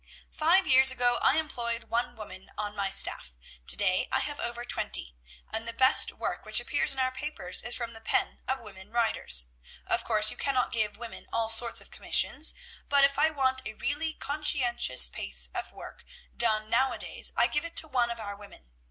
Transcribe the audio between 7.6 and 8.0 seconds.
is from